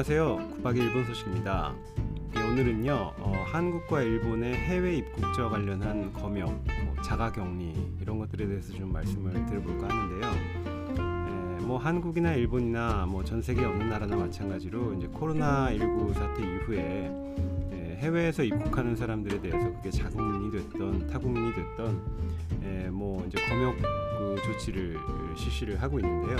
[0.00, 0.62] 안녕하세요.
[0.62, 1.74] 9박의 일본 소식입니다.
[2.34, 6.46] 예, 오늘은요 어, 한국과 일본의 해외 입국자와 관련한 검역,
[6.86, 10.32] 뭐 자가격리 이런 것들에 대해서 좀 말씀을 드려볼까 하는데요.
[11.60, 17.10] 예, 뭐 한국이나 일본이나 뭐 전 세계 어느 나라나 마찬가지로 이제 코로나 19 사태 이후에
[17.74, 22.02] 예, 해외에서 입국하는 사람들에 대해서 그게 자국민이 됐던 타국민이 됐던
[22.64, 24.96] 예, 뭐 이제 검역 그 조치를
[25.36, 26.38] 실시를 하고 있는데요.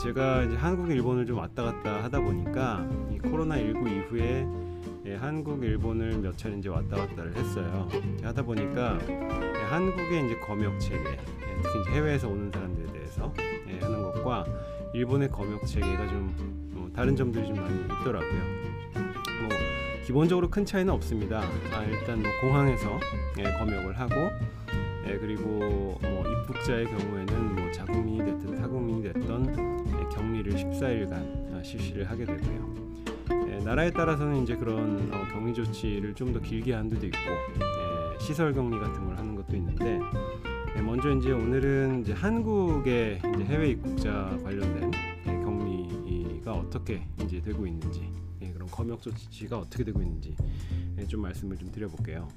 [0.00, 4.46] 예, 제가 이제 한국 일본을 좀 왔다 갔다 하다 보니까 이 코로나 19 이후에
[5.06, 7.88] 예, 한국 일본을 몇 차례 이제 왔다 갔다를 했어요.
[8.22, 13.32] 하다 보니까 예, 한국의 이제 검역 체계, 예, 특히 이제 해외에서 오는 사람들에 대해서
[13.68, 14.44] 예, 하는 것과
[14.94, 18.42] 일본의 검역 체계가 좀 어, 다른 점들이 좀 많이 있더라고요.
[18.94, 19.48] 뭐
[20.06, 21.40] 기본적으로 큰 차이는 없습니다.
[21.72, 22.98] 아, 일단 뭐 공항에서
[23.38, 24.14] 예, 검역을 하고
[25.06, 29.69] 예, 그리고 뭐 입국자의 경우에는 뭐 자국민이 됐든 타국민이 됐던
[30.50, 32.74] 예, 격리를 14일간 아, 실시를 하게 되고요.
[33.48, 38.18] 예, 나라에 따라서는 이제 그런 어, 격리 조치를 좀 더 길게 한 데도 있고 예,
[38.24, 40.00] 시설 격리 같은 걸 하는 것도 있는데
[40.76, 44.90] 예, 먼저 이제 오늘은 이제 한국의 이제 해외 입국자 관련된
[45.26, 48.10] 예, 격리가 어떻게 이제 되고 있는지
[48.42, 50.34] 예, 그런 검역 조치가 어떻게 되고 있는지
[50.98, 52.28] 예, 좀 말씀을 좀 드려볼게요.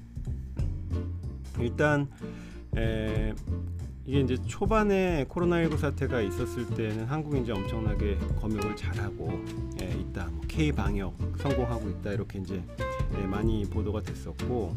[1.60, 2.08] 일단
[2.76, 3.32] 에,
[4.06, 9.42] 이게 이제 초반에 코로나19 사태가 있었을 때는 한국이 이제 엄청나게 검역을 잘하고
[9.80, 12.62] 예, 있다, 뭐 K 방역 성공하고 있다 이렇게 이제
[13.18, 14.74] 예, 많이 보도가 됐었고,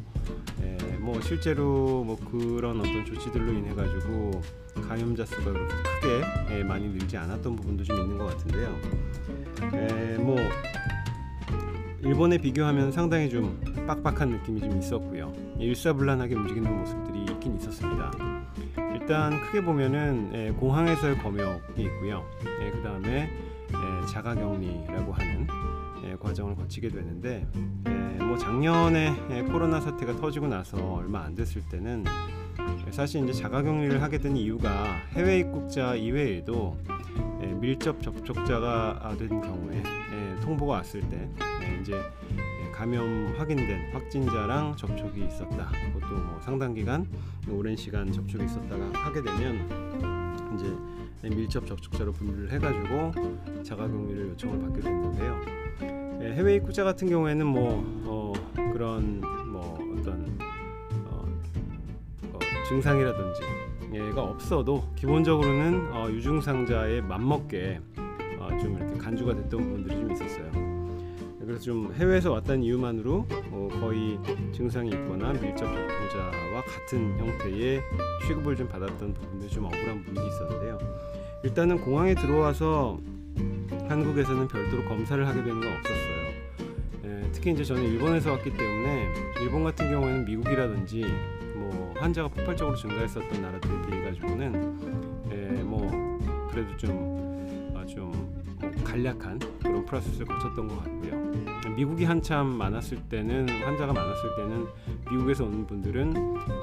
[0.61, 4.41] 예, 뭐 실제로 뭐 그런 어떤 조치들로 인해 가지고
[4.87, 8.75] 감염자 수가 그렇게 크게 예, 많이 늘지 않았던 부분도 좀 있는 것 같은데요.
[9.73, 10.37] 예, 뭐
[12.01, 15.33] 일본에 비교하면 상당히 좀 빡빡한 느낌이 좀 있었고요.
[15.59, 18.11] 일사불란하게 움직이는 모습들이 있긴 있었습니다.
[19.07, 22.25] 일단 크게 보면은 예, 공항에서의 검역이 있고요.
[22.59, 23.31] 예, 그 다음에
[23.69, 25.47] 예, 자가격리라고 하는
[26.03, 27.47] 예, 과정을 거치게 되는데
[27.87, 27.89] 예,
[28.21, 32.03] 뭐 작년에 예, 코로나 사태가 터지고 나서 얼마 안 됐을 때는
[32.85, 34.69] 예, 사실 이제 자가격리를 하게 된 이유가
[35.13, 36.77] 해외 입국자 이외에도
[37.43, 41.29] 예, 밀접 접촉자가 된 경우에 예, 통보가 왔을 때
[41.63, 45.71] 예, 이제 예, 감염 확인된 확진자랑 접촉이 있었다.
[45.93, 47.07] 그것도 뭐 상당 기간
[47.49, 49.67] 오랜 시간 접촉이 있었다가 하게 되면
[50.53, 55.41] 이제 밀접 접촉자로 분류를 해가지고 자가격리를 요청을 받게 됐는데요.
[56.21, 58.33] 예, 해외 입국자 같은 경우에는 뭐 어,
[58.71, 59.21] 그런
[59.51, 60.37] 뭐 어떤
[61.05, 61.25] 어,
[62.33, 62.39] 어,
[62.69, 63.41] 증상이라든지
[63.91, 67.81] 얘가 없어도 기본적으로는 어, 유증상자에 맞먹게
[68.37, 70.56] 어, 좀 이렇게 간주가 됐던 부분들이 좀 있었어요.
[71.47, 74.19] 그래서 좀 해외에서 왔다는 이유만으로 어, 거의
[74.51, 77.81] 증상이 있거나 밀접 접촉자와 같은 형태의
[78.27, 80.77] 취급을 좀 받았던 부분들이 좀 억울한 부분이 있었는데요.
[81.45, 82.99] 일단은 공항에 들어와서
[83.87, 86.27] 한국에서는 별도로 검사를 하게 되는 건 없었어요.
[87.05, 91.05] 에, 특히 이제 저는 일본에서 왔기 때문에 일본 같은 경우에는 미국이라든지
[91.55, 94.77] 뭐 환자가 폭발적으로 증가했었던 나라들에 비해 가지고는
[95.31, 96.19] 에, 뭐
[96.51, 98.37] 그래도 좀 어, 좀뭐
[98.83, 101.26] 간략한 그런 프로세스를 거쳤던 것 같고요.
[101.75, 104.67] 미국이 한참 많았을 때는 환자가 많았을 때는
[105.11, 106.13] 미국에서 오는 분들은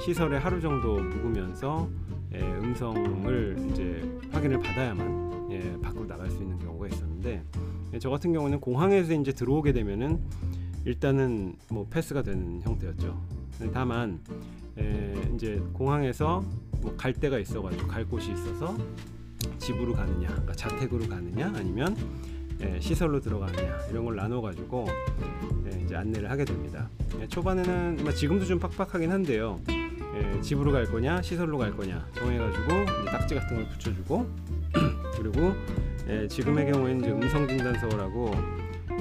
[0.04, 1.88] 시설에 하루 정도 묵으면서
[2.32, 4.02] 예, 음성을 이제
[4.32, 7.44] 확인을 받아야만 예, 밖으로 나갈 수 있는 경우가 있었는데
[7.92, 10.20] 예, 저 같은 경우는 공항에서 이제 들어오게 되면은
[10.84, 13.20] 일단은 뭐 패스가 되는 형태였죠.
[13.72, 14.20] 다만
[14.78, 16.44] 예, 이제 공항에서
[16.80, 18.76] 뭐 갈 데가 있어가지고 갈 곳이 있어서
[19.58, 21.96] 집으로 가느냐, 그러니까 자택으로 가느냐, 아니면
[22.60, 24.86] 예, 시설로 들어가느냐 이런 걸 나눠 가지고
[25.66, 26.88] 예, 이제 안내를 하게 됩니다.
[27.20, 29.60] 예, 초반에는 뭐 지금도 좀 팍팍하긴 한데요.
[29.68, 32.66] 예, 집으로 갈 거냐, 시설로 갈 거냐 정해가지고
[33.06, 34.26] 딱지 같은 걸 붙여주고
[35.18, 35.54] 그리고
[36.08, 38.30] 예, 지금의 경우에는 이제 음성 진단서라고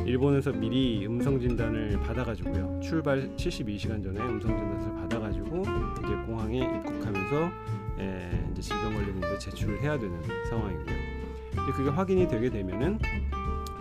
[0.05, 2.79] 일본에서 미리 음성 진단을 받아가지고요.
[2.81, 7.51] 출발 72시간 전에 음성 진단서를 받아가지고 이제 공항에 입국하면서
[7.99, 10.19] 예, 이제 질병 관리 본부에 제출을 해야 되는
[10.49, 11.13] 상황이고요.
[11.75, 12.99] 그게 확인이 되게 되면은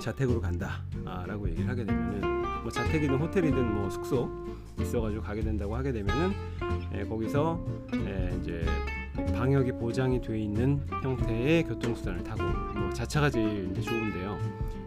[0.03, 4.31] 자택으로 간다라고 얘기를 하게 되면은 뭐 자택이든 호텔이든 뭐 숙소
[4.81, 6.33] 있어가지고 가게 된다고 하게 되면은
[6.95, 7.65] 예, 거기서
[7.95, 8.65] 예, 이제
[9.35, 12.43] 방역이 보장이 돼 있는 형태의 교통수단을 타고
[12.79, 14.39] 뭐 자차가 제일 이제 좋은데요.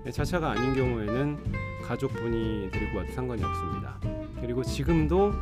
[0.06, 1.38] 예, 자차가 아닌 경우에는
[1.84, 4.00] 가족분이 데리고 와도 상관이 없습니다.
[4.42, 5.34] 그리고 지금도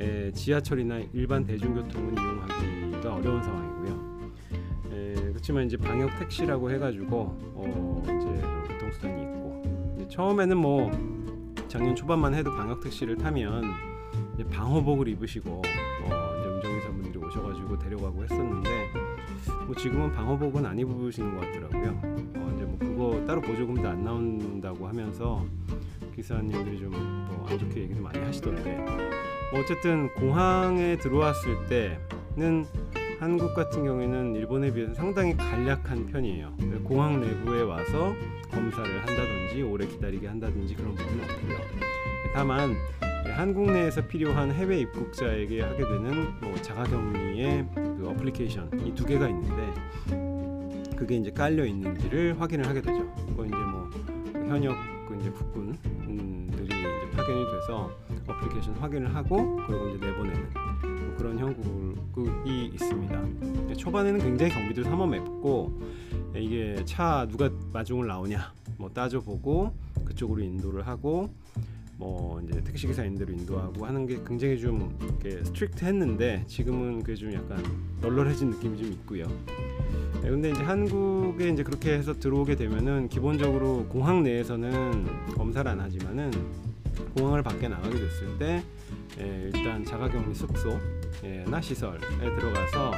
[0.00, 4.30] 예, 지하철이나 일반 대중교통은 이용하기가 어려운 상황이고요.
[4.92, 8.02] 예, 그렇지만 이제 방역 택시라고 해가지고 어,
[10.12, 10.90] 처음에는 뭐
[11.68, 13.64] 작년 초반만 해도 방역 택시를 타면
[14.50, 18.90] 방호복을 입으시고 어, 이제 운전기사분들이 오셔가지고 데려가고 했었는데
[19.64, 22.00] 뭐 지금은 방호복은 안 입으시는 것 같더라고요.
[22.36, 25.46] 어, 이제 뭐 그거 따로 보조금도 안 나온다고 하면서
[26.14, 28.84] 기사님들이 좀뭐안 좋게 얘기도 많이 하시던데
[29.50, 31.56] 뭐 어쨌든 공항에 들어왔을
[32.36, 32.66] 때는
[33.22, 36.56] 한국 같은 경우에는 일본에 비해서 상당히 간략한 편이에요.
[36.82, 38.12] 공항 내부에 와서
[38.50, 41.56] 검사를 한다든지 오래 기다리게 한다든지 그런 부분은 없고요.
[42.34, 42.74] 다만
[43.36, 50.96] 한국 내에서 필요한 해외 입국자에게 하게 되는 뭐 자가격리의 그 어플리케이션 이 두 개가 있는데
[50.96, 53.08] 그게 이제 깔려 있는지를 확인을 하게 되죠.
[53.28, 53.88] 그거 이제 뭐
[54.48, 54.74] 현역
[55.08, 57.88] 그 이제 국군들이 이제 파견이 돼서
[58.26, 63.74] 어플리케이션 확인을 하고 그리고 이제 내보내는 뭐 그런 형국이 있습니다.
[63.76, 65.80] 초반에는 굉장히 경비도 삼엄했고
[66.36, 69.72] 이게 차 누가 마중을 나오냐 뭐 따져보고
[70.04, 71.30] 그쪽으로 인도를 하고
[71.96, 77.62] 뭐 이제 택시 기사인대로 인도하고 하는 게 굉장히 좀 이렇게 스트릭트했는데 지금은 그게 좀 약간
[78.00, 79.26] 널널해진 느낌이 좀 있고요.
[80.22, 86.30] 네, 근데 이제 한국에 이제 그렇게 해서 들어오게 되면은 기본적으로 공항 내에서는 검사를 안 하지만은
[87.16, 88.62] 공항을 밖에 나가게 됐을 때
[89.20, 90.78] 예, 일단 자가격리 숙소
[91.24, 92.92] 예, 나 시설에 들어가서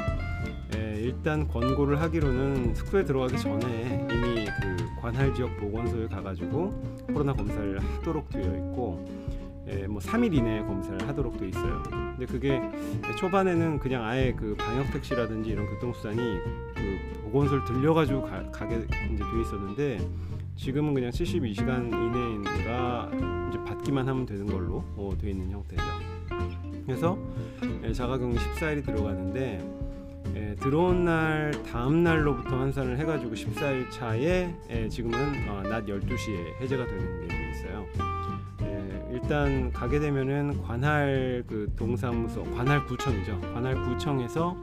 [0.76, 7.79] 예, 일단 권고를 하기로는 숙소에 들어가기 전에 이미 그 관할 지역 보건소에 가가지고 코로나 검사를
[7.79, 9.05] 하도록 되어 있고
[9.69, 11.82] 예, 뭐 3일 이내에 검사를 하도록 되어 있어요.
[11.85, 12.61] 근데 그게
[13.19, 16.17] 초반에는 그냥 아예 그 방역 택시라든지 이런 교통수단이
[16.75, 19.99] 그 보건소를 들려가지고 가, 가게 이제 돼 있었는데
[20.56, 23.10] 지금은 그냥 72시간 이내인가
[23.48, 25.82] 이제 받기만 하면 되는 걸로 어, 돼 있는 형태죠.
[26.86, 27.18] 그래서
[27.82, 29.58] 예, 자가격리 14일이 들어가는데
[30.36, 36.86] 예, 들어온 날 다음 날로부터 환산을 해가지고 14일 차에 예, 지금은 어, 낮 12시에 해제가
[36.86, 37.86] 되는 게돼 있어요.
[38.62, 43.40] 예, 일단 가게 되면은 관할 그 동사무소 관할 구청이죠.
[43.52, 44.56] 관할 구청에서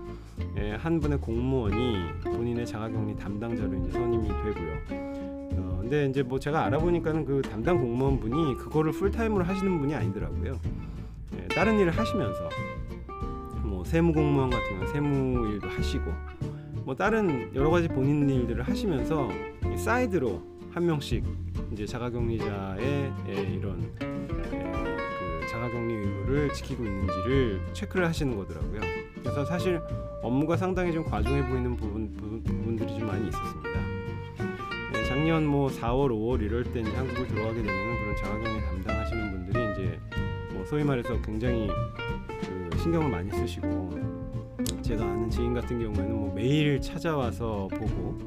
[0.58, 5.11] 예, 한 분의 공무원이 본인의 자가격리 담당자로 이제 선임이 되고요.
[5.92, 10.58] 어, 근데 이제 뭐 제가 알아보니까는 그 담당 공무원 분이 그거를 풀타임으로 하시는 분이 아니더라고요.
[11.36, 12.48] 예, 다른 일을 하시면서
[13.64, 16.04] 뭐 세무 공무원 같은 경우 세무 일도 하시고
[16.86, 19.28] 뭐 다른 여러 가지 본인 일들을 하시면서
[19.76, 20.42] 사이드로
[20.72, 21.26] 한 명씩
[21.74, 24.06] 이제 자가격리자의 예, 이런 예,
[25.42, 28.80] 그 자가격리 의무를 지키고 있는지를 체크를 하시는 거더라고요.
[29.20, 29.82] 그래서 사실
[30.24, 33.71] 업무가 상당히 좀 과중해 보이는 부분, 부분 들이좀 많이 있었습니다.
[35.22, 40.00] 예, 작년 뭐 4월, 5월 이럴 때 한국을 들어가게 되면 그런 자가격리 담당하시는 분들이 이제
[40.52, 41.70] 뭐 소위 말해서 굉장히
[42.72, 43.92] 그 신경을 많이 쓰시고
[44.82, 48.18] 제가 아는 지인 같은 경우에는 뭐 매일 찾아와서 보고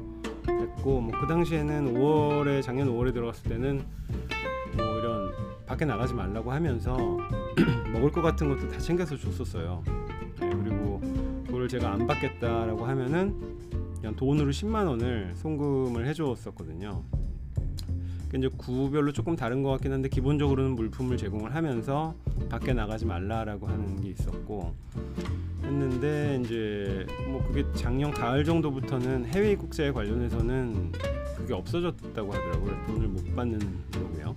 [0.47, 3.83] 했고 뭐 그 당시에는 5월에 작년 5월에 들어갔을 때는
[4.77, 5.31] 뭐 이런
[5.65, 6.95] 밖에 나가지 말라고 하면서
[7.91, 9.83] 먹을 것 같은 것도 다 챙겨서 줬었어요.
[10.39, 11.01] 네, 그리고
[11.45, 13.35] 그걸 제가 안 받겠다라고 하면은
[14.05, 17.01] 그냥 돈으로 10만 원을 송금을 해줬었거든요.
[18.35, 22.13] 이제 구별로 조금 다른 것 같긴 한데 기본적으로는 물품을 제공을 하면서
[22.47, 24.75] 밖에 나가지 말라라고 하는 게 있었고
[25.63, 30.91] 했는데 이제 뭐 그게 작년 가을 정도부터는 해외 입국자에 관련해서는
[31.37, 32.85] 그게 없어졌다고 하더라고요.
[32.85, 33.57] 돈을 못 받는
[33.91, 34.35] 거고요.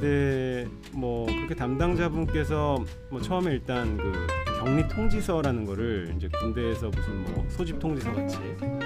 [0.00, 4.12] 근데 뭐 그렇게 담당자분께서 뭐 처음에 일단 그
[4.60, 8.78] 격리 통지서라는 거를 이제 군대에서 무슨 뭐 소집 통지서 같이 네,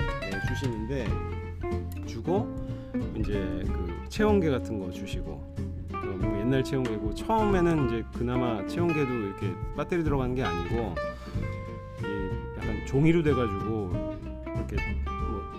[0.49, 1.07] 주시는데
[2.07, 2.57] 주고
[3.17, 3.33] 이제
[3.67, 5.55] 그 체온계 같은 거 주시고
[5.93, 10.95] 뭐 옛날 체온계고 처음에는 이제 그나마 체온계도 이렇게 배터리 들어간 게 아니고
[12.57, 15.12] 약간 종이로 돼가지고 이렇게 뭐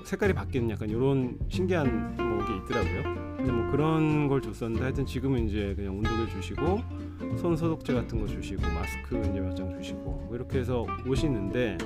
[0.04, 3.24] 색깔이 바뀌는 약간 이런 신기한 뭐 게 있더라고요.
[3.38, 6.82] 근데 뭐 그런 걸 줬었는데 하여튼 지금은 이제 그냥 온도계 주시고
[7.38, 11.78] 손 소독제 같은 거 주시고 마스크 이제 몇 장 주시고 뭐 이렇게 해서 오시는데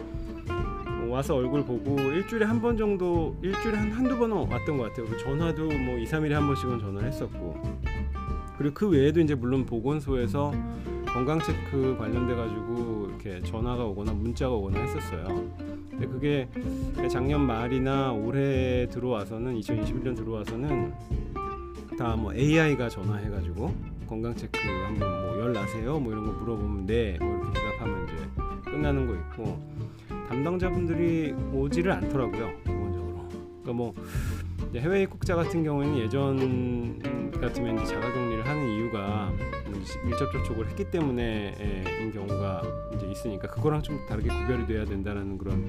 [1.09, 5.15] 와서 얼굴 보고 일주일에 한 번 정도 일주일에 한 한두 번은 왔던 것 같아요.
[5.19, 7.61] 전화도 뭐 2, 3일에 한 번씩은 전화를 했었고
[8.57, 10.51] 그리고 그 외에도 이제 물론 보건소에서
[11.05, 15.25] 건강 체크 관련돼 가지고 이렇게 전화가 오거나 문자가 오거나 했었어요.
[15.99, 16.47] 근데 그게
[17.09, 20.93] 작년 말이나 올해 들어와서는 2021년 들어와서는
[21.97, 23.73] 다 뭐 AI가 전화해 가지고
[24.07, 29.07] 건강 체크 한번 뭐 열 나세요 뭐 이런 거 물어보면 네뭐 이렇게 대답하면 이제 끝나는
[29.07, 29.59] 거 있고
[30.29, 33.27] 담당자분들이 오지를 않더라고요 기본적으로.
[33.63, 33.93] 그러니까 뭐
[34.75, 38.36] 해외 입국자 같은 경우에는 예전 같으면 이제 뭐
[40.03, 42.61] 밀접 접촉을 했기 때문에인 경우가
[42.95, 45.63] 이제 있으니까 그거랑 좀 다르게 구별이 돼야 된다는 그런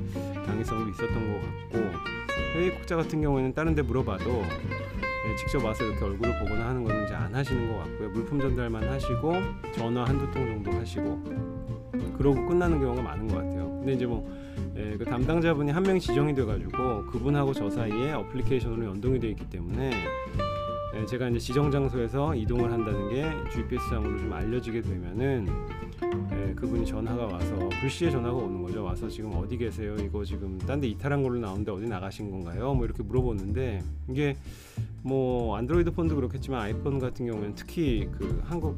[0.47, 1.41] 당위성도 있었던 것
[1.73, 4.43] 같고 입국자 같은 경우에는 다른 데 물어봐도
[5.39, 8.09] 직접 와서 이렇게 얼굴을 보거나 하는 거는 이제 안 하시는 것 같고요.
[8.11, 9.33] 물품 전달만 하시고
[9.75, 11.23] 전화 한두 통 정도 하시고
[12.17, 13.69] 그러고 끝나는 경우가 많은 것 같아요.
[13.79, 14.27] 근데 이제 뭐
[14.77, 19.91] 예, 그 담당자분이 한 명 지정이 돼가지고 그분하고 저 사이에 어플리케이션으로 연동이 되어 있기 때문에
[19.91, 20.05] 예,
[21.07, 25.47] 제가 이제 지정 장소에서 이동을 한다는 게 GPS상으로 좀 알려지게 되면은
[26.33, 28.85] 예, 그분이 전화가 와서 불시에 전화가 오는 거죠.
[28.85, 29.97] 와서 지금 어디 계세요?
[30.00, 32.75] 이거 지금 딴 데 이탈한 걸로 나오는데 어디 나가신 건가요?
[32.75, 34.37] 뭐 이렇게 물어보는데 이게
[35.02, 38.76] 뭐 안드로이드 폰도 그렇겠지만 아이폰 같은 경우에는 특히 그 한국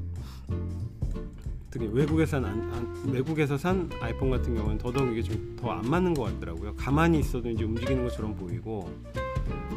[1.71, 6.23] 특히 외국에서 산 외국에서 산 아이폰 같은 경우는 더더욱 이게 좀 더 안 맞는 것
[6.25, 6.75] 같더라고요.
[6.75, 8.91] 가만히 있어도 이제 움직이는 것처럼 보이고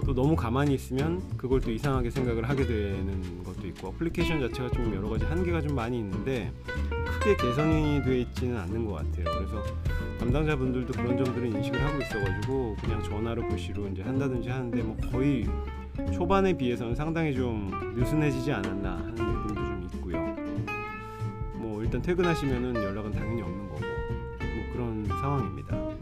[0.06, 4.94] 또 너무 가만히 있으면 그걸 또 이상하게 생각을 하게 되는 것도 있고 어플리케이션 자체가 좀
[4.94, 6.52] 여러 가지 한계가 좀 많이 있는데
[7.06, 9.24] 크게 개선이 되어 있지는 않는 것 같아요.
[9.24, 9.64] 그래서
[10.20, 15.48] 담당자분들도 그런 점들을 인식을 하고 있어가지고 그냥 전화로 글씨로 이제 한다든지 하는데 뭐 거의
[16.12, 20.36] 초반에 비해서는 상당히 좀 느슨해지지 않았나 하는 느낌도 좀 있고요.
[21.54, 25.93] 뭐 일단 퇴근하시면은 연락은 당연히 없는 거고 뭐 그런 상황입니다.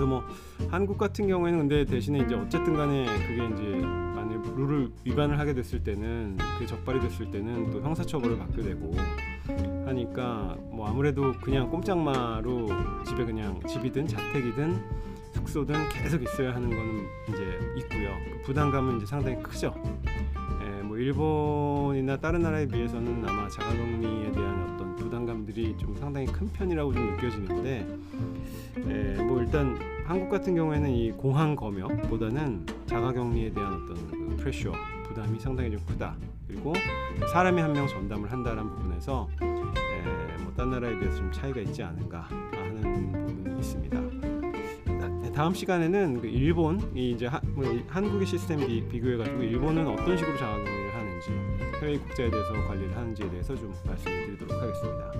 [0.00, 0.24] 그래서 뭐
[0.70, 5.82] 한국 같은 경우에는 근데 대신에 이제 어쨌든 간에 그게 이제 만약 룰을 위반을 하게 됐을
[5.82, 8.94] 때는 그게 적발이 됐을 때는 또 형사처벌을 받게 되고
[9.84, 12.68] 하니까 뭐 아무래도 그냥 꼼짝마로
[13.04, 14.80] 집에 그냥 집이든 자택이든
[15.34, 18.08] 숙소든 계속 있어야 하는 거는 이제 있고요.
[18.24, 19.74] 그 부담감은 이제 상당히 크죠.
[20.62, 26.92] 예, 뭐 일본이나 다른 나라에 비해서는 아마 자가격리에 대한 어떤 부담감들이 좀 상당히 큰 편이라고
[26.94, 27.86] 좀 느껴지는데,
[28.78, 34.72] 예, 뭐 일단 한국 같은 경우에는 이 공항 검역보다는 자가격리에 대한 어떤 그 프레셔
[35.06, 36.16] 부담이 상당히 좀 크다.
[36.46, 36.72] 그리고
[37.32, 43.12] 사람이 한 명 전담을 한다는 부분에서 예, 뭐딴 나라에 비해서 좀 차이가 있지 않은가 하는
[43.12, 44.00] 부분이 있습니다.
[45.22, 49.42] 네, 다음 시간에는 그 일본 이 이제 하, 뭐 이- 한국의 시스템 비, 비교해 가지고
[49.42, 51.30] 일본은 어떤 식으로 자가격리를 하는지
[51.80, 55.12] 해외 국자에 대해서 관리를 하는지에 대해서 좀 말씀을 드리도록 하겠습니다.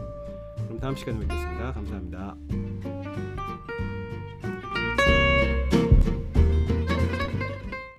[0.67, 1.73] 그럼 다음 시간에 뵙겠습니다.
[1.73, 2.37] 감사합니다.